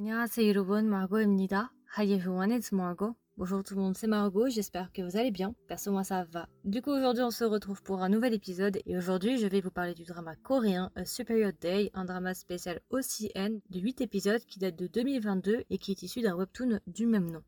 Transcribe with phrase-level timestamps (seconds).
[0.00, 1.72] 안녕하세요 여러분, Margot입니다.
[1.96, 3.14] Hi everyone, it's Margot.
[3.36, 5.54] Bonjour tout le monde, c'est Margot, j'espère que vous allez bien.
[5.68, 6.48] Perso, moi ça va.
[6.64, 9.70] Du coup, aujourd'hui, on se retrouve pour un nouvel épisode et aujourd'hui, je vais vous
[9.70, 14.58] parler du drama coréen A Superior Day, un drama spécial OCN de 8 épisodes qui
[14.58, 17.42] date de 2022 et qui est issu d'un webtoon du même nom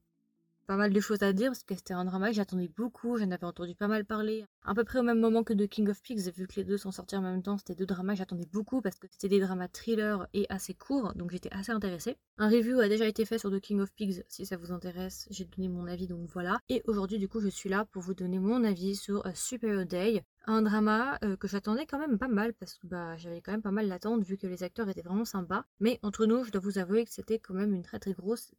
[0.66, 3.32] pas mal de choses à dire parce que c'était un drama que j'attendais beaucoup, j'en
[3.32, 4.46] avais entendu pas mal parler.
[4.64, 6.78] À peu près au même moment que de King of Pigs, vu que les deux
[6.78, 9.40] sont sortis en même temps, c'était deux dramas que j'attendais beaucoup parce que c'était des
[9.40, 12.18] dramas thriller et assez courts, donc j'étais assez intéressée.
[12.38, 15.28] Un review a déjà été fait sur The King of Pigs, si ça vous intéresse,
[15.30, 16.60] j'ai donné mon avis, donc voilà.
[16.70, 19.86] Et aujourd'hui, du coup, je suis là pour vous donner mon avis sur A Super
[19.86, 23.52] Day, un drama euh, que j'attendais quand même pas mal parce que bah, j'avais quand
[23.52, 25.66] même pas mal d'attentes vu que les acteurs étaient vraiment sympas.
[25.80, 28.54] Mais entre nous, je dois vous avouer que c'était quand même une très très grosse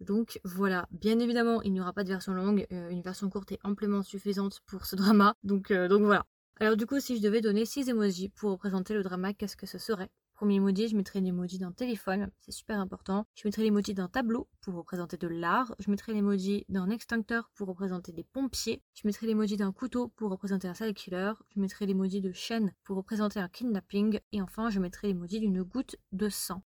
[0.00, 2.66] Donc voilà, bien évidemment, il n'y aura pas de version longue.
[2.72, 5.34] Euh, une version courte est amplement suffisante pour ce drama.
[5.42, 6.26] Donc, euh, voilà.
[6.60, 9.66] Alors du coup, si je devais donner 6 emojis pour représenter le drama, qu'est-ce que
[9.66, 10.10] ce serait?
[10.34, 13.26] Premier emoji, je mettrais l'emoji d'un téléphone, c'est super important.
[13.34, 15.74] Je mettrais l'emoji d'un tableau pour représenter de l'art.
[15.78, 18.82] Je mettrais l'emoji d'un extincteur pour représenter des pompiers.
[18.94, 21.32] Je mettrais l'emoji d'un couteau pour représenter un sale killer.
[21.54, 24.18] Je mettrais l'emoji de chaîne pour représenter un kidnapping.
[24.32, 26.62] Et enfin, je mettrais l'emoji d'une goutte de sang.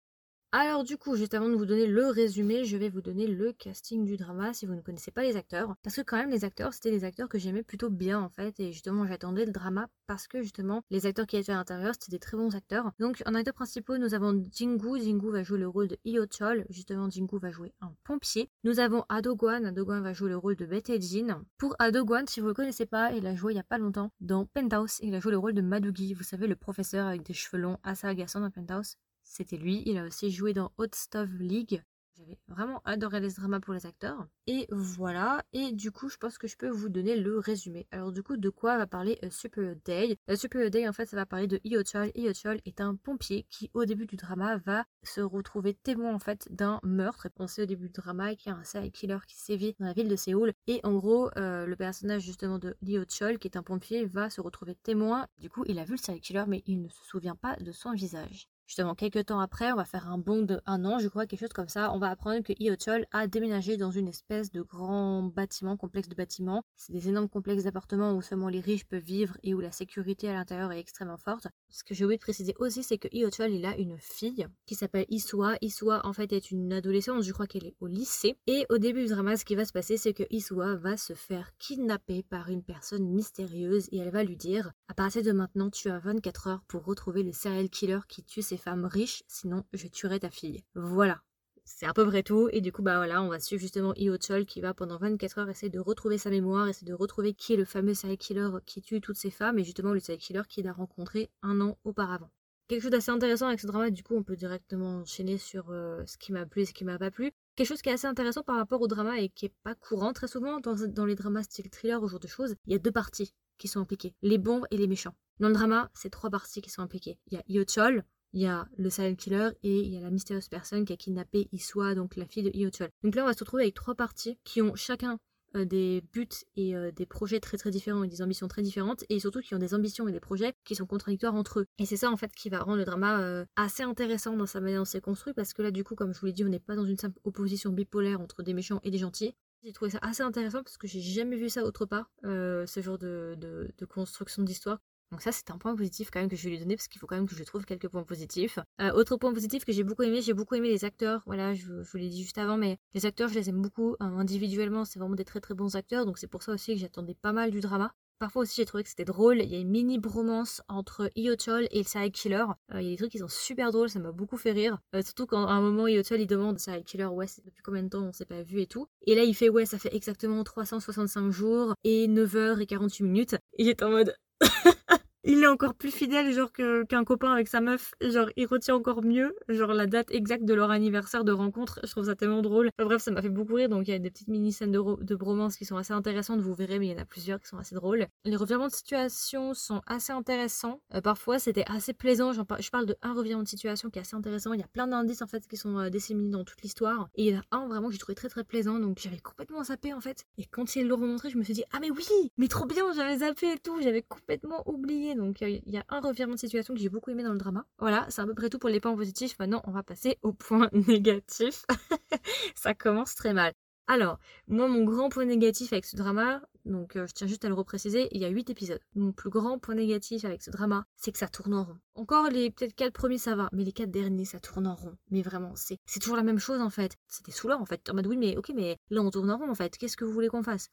[0.55, 3.55] Alors du coup, juste avant de vous donner le résumé, je vais vous donner le
[3.55, 5.75] casting du drama si vous ne connaissez pas les acteurs.
[5.83, 8.61] Parce que quand même les acteurs, c'était des acteurs que j'aimais plutôt bien en fait.
[8.61, 12.11] Et justement, j'attendais le drama parce que justement, les acteurs qui étaient à l'intérieur, c'était
[12.11, 12.93] des très bons acteurs.
[12.99, 15.01] Donc en acteurs principaux, nous avons Jingu.
[15.01, 16.67] Jingu va jouer le rôle de Io Chol.
[16.69, 18.51] Justement, Jingu va jouer un pompier.
[18.63, 19.65] Nous avons Adogwan.
[19.65, 21.43] Adogwan va jouer le rôle de Bette Jin.
[21.57, 23.79] Pour Adogwan, si vous ne le connaissez pas, il a joué il y a pas
[23.79, 24.99] longtemps dans Penthouse.
[25.01, 26.13] Il a joué le rôle de Madugi.
[26.13, 28.97] Vous savez, le professeur avec des cheveux longs assez agaçants dans Penthouse
[29.33, 29.83] c'était lui.
[29.87, 31.83] Il a aussi joué dans Hot Stuff League.
[32.19, 34.27] J'avais vraiment adoré les dramas pour les acteurs.
[34.47, 35.43] Et voilà.
[35.55, 37.87] Et du coup, je pense que je peux vous donner le résumé.
[37.91, 40.19] Alors du coup, de quoi va parler A Super Day?
[40.29, 42.13] A Super Day, en fait, ça va parler de Iochol.
[42.15, 46.47] Iochol est un pompier qui, au début du drama, va se retrouver témoin en fait
[46.51, 47.25] d'un meurtre.
[47.27, 49.87] Et pensez au début du drama qu'il y a un serial killer qui sévit dans
[49.87, 50.53] la ville de Séoul.
[50.67, 54.43] Et en gros, euh, le personnage justement de Iochol, qui est un pompier, va se
[54.43, 55.27] retrouver témoin.
[55.39, 57.73] Du coup, il a vu le serial killer, mais il ne se souvient pas de
[57.73, 58.52] son visage.
[58.73, 61.41] Justement, quelques temps après, on va faire un bond de un an, je crois, quelque
[61.41, 61.93] chose comme ça.
[61.93, 66.15] On va apprendre que Iochol a déménagé dans une espèce de grand bâtiment, complexe de
[66.15, 66.65] bâtiments.
[66.75, 70.31] C'est des énormes complexes d'appartements où seulement les riches peuvent vivre et où la sécurité
[70.31, 71.49] à l'intérieur est extrêmement forte.
[71.69, 74.75] Ce que j'ai oublié de préciser aussi, c'est que Iochol, il a une fille qui
[74.75, 75.57] s'appelle Isua.
[75.61, 78.39] Isua, en fait, est une adolescente, je crois qu'elle est au lycée.
[78.47, 81.13] Et au début du drama, ce qui va se passer, c'est que Isua va se
[81.13, 85.69] faire kidnapper par une personne mystérieuse et elle va lui dire à partir de maintenant,
[85.69, 89.65] tu as 24 heures pour retrouver le serial killer qui tue ses femmes riches, sinon
[89.73, 90.63] je tuerai ta fille.
[90.75, 91.21] Voilà.
[91.65, 92.49] C'est à peu près tout.
[92.53, 95.39] Et du coup, bah voilà, on va suivre justement Io Chol qui va pendant 24
[95.39, 98.49] heures essayer de retrouver sa mémoire, essayer de retrouver qui est le fameux serial killer
[98.67, 101.79] qui tue toutes ses femmes et justement le serial killer qu'il a rencontré un an
[101.85, 102.31] auparavant.
[102.69, 106.03] Quelque chose d'assez intéressant avec ce drama, du coup, on peut directement enchaîner sur euh,
[106.07, 107.33] ce qui m'a plu et ce qui m'a pas plu.
[107.55, 110.13] Quelque chose qui est assez intéressant par rapport au drama et qui est pas courant
[110.13, 112.93] très souvent dans, dans les dramas style thriller ou de choses, il y a deux
[112.93, 115.15] parties qui sont impliquées, les bons et les méchants.
[115.39, 117.19] Dans le drama, c'est trois parties qui sont impliquées.
[117.27, 120.01] Il y a Io Chol, il y a le silent killer et il y a
[120.01, 122.89] la mystérieuse personne qui a kidnappé Iswa, donc la fille de Io Chol.
[123.03, 125.19] Donc là, on va se retrouver avec trois parties qui ont chacun
[125.55, 129.05] euh, des buts et euh, des projets très très différents et des ambitions très différentes
[129.11, 131.67] et surtout qui ont des ambitions et des projets qui sont contradictoires entre eux.
[131.79, 134.61] Et c'est ça en fait qui va rendre le drama euh, assez intéressant dans sa
[134.61, 136.49] manière dont c'est construit parce que là du coup comme je vous l'ai dit on
[136.49, 139.35] n'est pas dans une simple opposition bipolaire entre des méchants et des gentils.
[139.63, 142.99] J'ai trouvé ça assez intéressant parce que j'ai jamais vu ça autre part, ce genre
[142.99, 144.81] de, de construction d'histoire.
[145.13, 146.99] Donc ça, c'est un point positif quand même que je vais lui donner parce qu'il
[146.99, 148.59] faut quand même que je trouve quelques points positifs.
[148.81, 151.23] Euh, autre point positif que j'ai beaucoup aimé, j'ai beaucoup aimé les acteurs.
[151.27, 153.93] Voilà, je, vous l'ai dit juste avant, mais les acteurs, je les aime beaucoup.
[154.01, 156.07] Euh, individuellement, c'est vraiment des très très bons acteurs.
[156.07, 157.93] Donc c'est pour ça aussi que j'attendais pas mal du drama.
[158.21, 159.43] Parfois aussi, j'ai trouvé que c'était drôle.
[159.43, 162.47] Il y a une mini bromance entre Iochol et le killer.
[162.73, 164.79] Euh, il y a des trucs qui sont super drôles, ça m'a beaucoup fait rire.
[164.95, 168.05] surtout quand à un moment, Iochol il demande serial killer, ouais, depuis combien de temps
[168.05, 168.87] on s'est pas vu et tout?
[169.07, 173.05] Et là, il fait, ouais, ça fait exactement 365 jours et 9 h et 48
[173.05, 173.37] minutes.
[173.59, 174.15] Il est en mode.
[175.25, 177.95] il est encore plus fidèle genre qu'un copain avec sa meuf.
[178.01, 181.81] Genre il retient encore mieux genre la date exacte de leur anniversaire de rencontre.
[181.85, 182.71] Je trouve ça tellement drôle.
[182.79, 183.69] Bref ça m'a fait beaucoup rire.
[183.69, 186.41] Donc il y a des petites mini scènes de, de bromance qui sont assez intéressantes.
[186.41, 188.07] Vous verrez mais il y en a plusieurs qui sont assez drôles.
[188.25, 190.81] Les revirements de situation sont assez intéressants.
[190.95, 192.33] Euh, parfois c'était assez plaisant.
[192.33, 194.53] Je parle de un revirement de situation qui est assez intéressant.
[194.55, 197.09] Il y a plein d'indices en fait qui sont euh, disséminés dans toute l'histoire.
[197.15, 198.79] Et il y en a un vraiment que j'ai trouvé très très plaisant.
[198.81, 200.25] Donc j'avais complètement zappé en fait.
[200.39, 202.33] Et quand ils l'ont remontré je me suis dit ah mais oui!
[202.39, 202.93] Mais trop bien!
[202.95, 203.81] J'avais zappé et tout!
[203.81, 207.23] J'avais complètement oublié donc il y a un revirement de situation que j'ai beaucoup aimé
[207.23, 207.65] dans le drama.
[207.79, 209.39] Voilà, c'est à peu près tout pour les points positifs.
[209.39, 211.65] Maintenant, on va passer aux points négatifs.
[212.55, 213.53] Ça commence très mal.
[213.89, 217.49] Alors, moi, mon grand point négatif avec ce drama, donc euh, je tiens juste à
[217.49, 218.81] le repréciser, il y a 8 épisodes.
[218.95, 221.79] Mon plus grand point négatif avec ce drama, c'est que ça tourne en rond.
[221.95, 224.97] Encore les peut-être 4 premiers ça va, mais les 4 derniers ça tourne en rond.
[225.11, 226.97] Mais vraiment, c'est toujours la même chose en fait.
[227.09, 227.91] C'était saoulant en fait.
[227.91, 230.05] En mode oui mais ok mais là on tourne en rond en fait, qu'est-ce que
[230.05, 230.71] vous voulez qu'on fasse?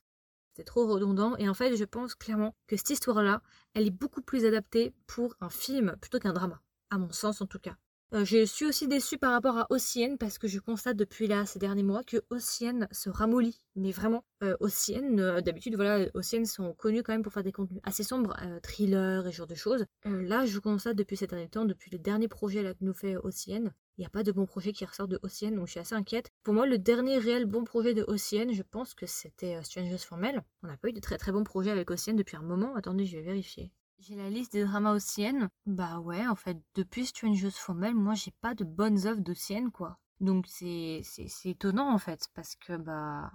[0.64, 3.42] Trop redondant et en fait je pense clairement que cette histoire là
[3.74, 7.46] elle est beaucoup plus adaptée pour un film plutôt qu'un drama à mon sens en
[7.46, 7.76] tout cas
[8.16, 11.46] euh, je suis aussi déçue par rapport à Ocean parce que je constate depuis là
[11.46, 13.62] ces derniers mois que Ocean se ramollit.
[13.76, 17.82] Mais vraiment, euh, euh, d'habitude, voilà, Ocean sont connus quand même pour faire des contenus
[17.84, 19.86] assez sombres, thriller et ce genre de choses.
[20.06, 23.16] là, je constate depuis ces derniers temps, depuis le dernier projet là que nous fait
[23.18, 25.80] Ocean, il n'y a pas de bon projet qui ressort de Ocean, donc je suis
[25.82, 26.32] assez inquiète.
[26.44, 30.42] Pour moi, le dernier réel bon projet de Ocean, je pense que c'était Strangers Formel.
[30.64, 32.76] On n'a pas eu de très très bons projets avec Ocean depuis un moment.
[32.76, 33.74] Attendez, je vais vérifier.
[34.00, 35.50] J'ai la liste des dramas ossiennes.
[35.66, 40.00] Bah ouais, en fait, depuis Strangers Formel, moi j'ai pas de bonnes œuvres d'ossiennes, quoi.
[40.22, 41.02] Donc c'est
[41.44, 43.30] étonnant en fait, parce que bah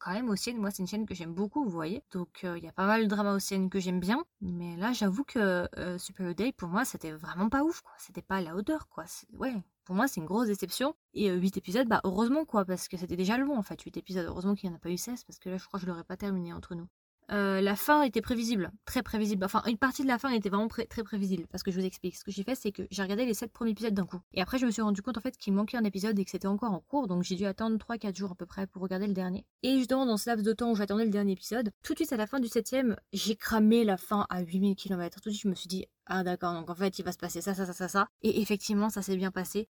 [0.00, 2.02] quand même Ossienne, moi c'est une chaîne que j'aime beaucoup, vous voyez.
[2.10, 4.92] Donc euh, il y a pas mal de dramas Ossiennes que j'aime bien, mais là
[4.92, 7.92] j'avoue que euh, Super Day pour moi c'était vraiment pas ouf, quoi.
[7.98, 9.04] C'était pas à la hauteur, quoi.
[9.34, 9.54] Ouais,
[9.84, 10.96] pour moi c'est une grosse déception.
[11.14, 13.98] Et 8 euh, épisodes, bah heureusement quoi, parce que c'était déjà long en fait, 8
[13.98, 14.26] épisodes.
[14.26, 15.90] Heureusement qu'il n'y en a pas eu 16, parce que là je crois que je
[15.90, 16.88] l'aurais pas terminé entre nous.
[17.32, 19.44] Euh, la fin était prévisible, très prévisible.
[19.44, 21.46] Enfin, une partie de la fin était vraiment très prévisible.
[21.50, 22.16] Parce que je vous explique.
[22.16, 24.20] Ce que j'ai fait, c'est que j'ai regardé les 7 premiers épisodes d'un coup.
[24.34, 26.30] Et après, je me suis rendu compte en fait qu'il manquait un épisode et que
[26.30, 27.06] c'était encore en cours.
[27.06, 29.44] Donc j'ai dû attendre 3-4 jours à peu près pour regarder le dernier.
[29.62, 32.12] Et justement, dans ce laps de temps où j'attendais le dernier épisode, tout de suite
[32.12, 32.74] à la fin du 7
[33.12, 35.20] j'ai cramé la fin à 8000 km.
[35.20, 37.18] Tout de suite, je me suis dit, ah d'accord, donc en fait, il va se
[37.18, 38.08] passer ça, ça, ça, ça, ça.
[38.22, 39.68] Et effectivement, ça s'est bien passé.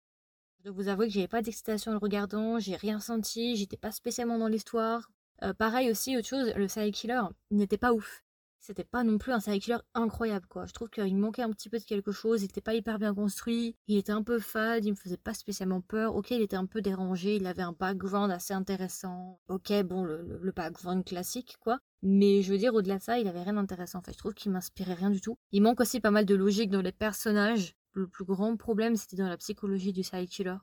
[0.59, 3.77] Je dois vous avouer que j'avais pas d'excitation en le regardant, j'ai rien senti, j'étais
[3.77, 5.09] pas spécialement dans l'histoire.
[5.43, 8.23] Euh, pareil aussi, autre chose, le serial killer n'était pas ouf
[8.67, 10.65] c'était pas non plus un serial killer incroyable quoi.
[10.65, 13.13] Je trouve qu'il manquait un petit peu de quelque chose, il était pas hyper bien
[13.13, 16.15] construit, il était un peu fade, il me faisait pas spécialement peur.
[16.15, 19.39] Ok, il était un peu dérangé, il avait un background assez intéressant.
[19.47, 21.79] Ok, bon, le, background classique quoi.
[22.03, 23.99] Mais je veux dire, au-delà de ça, il avait rien d'intéressant.
[23.99, 25.37] En fait, je trouve qu'il m'inspirait rien du tout.
[25.51, 27.73] Il manque aussi pas mal de logique dans les personnages.
[27.93, 30.57] Le plus grand problème, c'était dans la psychologie du serial killer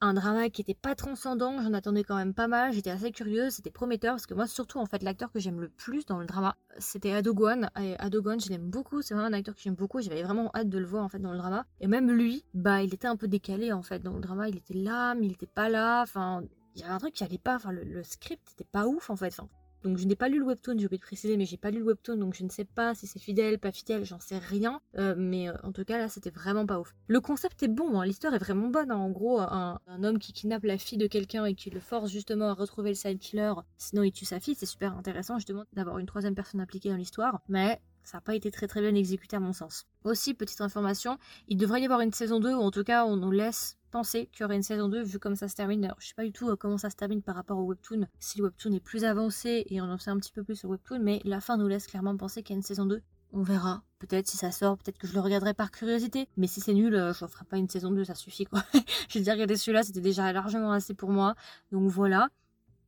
[0.00, 3.54] un drama qui était pas transcendant, j'en attendais quand même pas mal, j'étais assez curieuse,
[3.54, 6.26] c'était prometteur parce que moi surtout en fait l'acteur que j'aime le plus dans le
[6.26, 10.00] drama, c'était Adoguan et Adoguan je l'aime beaucoup, c'est vraiment un acteur que j'aime beaucoup,
[10.00, 11.66] j'avais vraiment hâte de le voir en fait dans le drama.
[11.80, 14.56] Et même lui, bah il était un peu décalé en fait dans le drama, il
[14.56, 16.42] était là mais il était pas là, enfin
[16.74, 19.16] il y avait un truc qui allait pas, enfin le, script était pas ouf en
[19.16, 19.34] fait,
[19.82, 21.78] donc je n'ai pas lu le webtoon, j'ai oublié de préciser, mais j'ai pas lu
[21.78, 24.80] le webtoon, donc je ne sais pas si c'est fidèle, pas fidèle, j'en sais rien.
[24.96, 26.94] Euh, mais euh, en tout cas là, c'était vraiment pas ouf.
[27.06, 28.90] Le concept est bon, hein, l'histoire est vraiment bonne.
[28.90, 28.96] Hein.
[28.96, 32.50] En gros, un, homme qui kidnappe la fille de quelqu'un et qui le force justement
[32.50, 35.98] à retrouver le side killer, sinon il tue sa fille, c'est super intéressant justement d'avoir
[35.98, 37.40] une troisième personne impliquée dans l'histoire.
[37.48, 39.86] Mais ça n'a pas été très très bien exécuté à mon sens.
[40.04, 43.16] Aussi, petite information, il devrait y avoir une saison 2, ou en tout cas on
[43.16, 45.84] nous laisse penser qu'il y aurait une saison 2 vu comme ça se termine.
[45.84, 48.06] Alors, je sais pas du tout euh, comment ça se termine par rapport au webtoon,
[48.18, 50.68] si le webtoon est plus avancé et on en sait un petit peu plus au
[50.68, 53.02] webtoon, mais la fin nous laisse clairement penser qu'il y a une saison 2.
[53.32, 53.82] On verra.
[53.98, 56.28] Peut-être si ça sort, peut-être que je le regarderai par curiosité.
[56.36, 58.62] Mais si c'est nul, euh, je ne ferai pas une saison 2, ça suffit quoi.
[59.08, 61.34] J'ai déjà regardé celui-là, c'était déjà largement assez pour moi.
[61.72, 62.28] Donc voilà.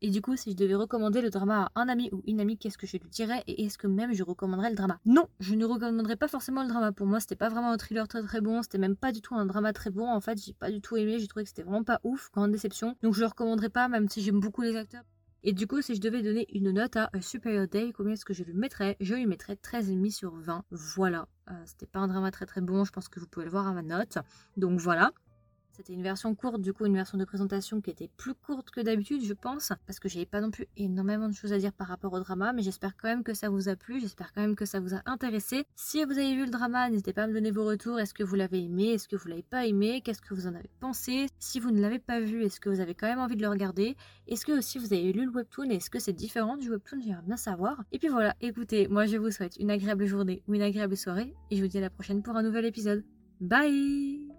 [0.02, 2.56] Et du coup, si je devais recommander le drama à un ami ou une amie,
[2.56, 4.98] qu'est-ce que je lui dirais Et est-ce que même je recommanderais le drama?
[5.04, 6.92] Non, je ne recommanderais pas forcément le drama.
[6.92, 8.62] Pour moi, c'était pas vraiment un thriller très très bon.
[8.62, 10.08] C'était même pas du tout un drama très bon.
[10.08, 11.18] En fait, j'ai pas du tout aimé.
[11.18, 12.30] J'ai trouvé que c'était vraiment pas ouf.
[12.32, 12.96] Grande déception.
[13.02, 15.04] Donc je le recommanderais pas, même si j'aime beaucoup les acteurs.
[15.42, 18.24] Et du coup, si je devais donner une note à A Superior Day, combien est-ce
[18.24, 18.96] que je lui mettrais?
[19.00, 20.64] Je lui mettrais 13,5 sur 20.
[20.70, 21.28] Voilà.
[21.50, 22.84] Euh, c'était pas un drama très très bon.
[22.84, 24.18] Je pense que vous pouvez le voir à ma note.
[24.56, 25.12] Donc voilà.
[25.80, 28.82] C'était une version courte, du coup une version de présentation qui était plus courte que
[28.82, 31.86] d'habitude, je pense, parce que j'avais pas non plus énormément de choses à dire par
[31.86, 34.56] rapport au drama, mais j'espère quand même que ça vous a plu, j'espère quand même
[34.56, 35.64] que ça vous a intéressé.
[35.76, 37.98] Si vous avez vu le drama, n'hésitez pas à me donner vos retours.
[37.98, 38.88] Est-ce que vous l'avez aimé?
[38.88, 40.02] Est-ce que vous l'avez pas aimé?
[40.02, 41.28] Qu'est-ce que vous en avez pensé?
[41.38, 43.48] Si vous ne l'avez pas vu, est-ce que vous avez quand même envie de le
[43.48, 43.96] regarder?
[44.26, 45.70] Est-ce que aussi vous avez lu le webtoon?
[45.70, 47.00] Est-ce que c'est différent du webtoon?
[47.00, 47.84] J'aimerais bien savoir.
[47.90, 51.34] Et puis voilà, écoutez, moi je vous souhaite une agréable journée ou une agréable soirée,
[51.50, 53.02] et je vous dis à la prochaine pour un nouvel épisode.
[53.40, 54.29] Bye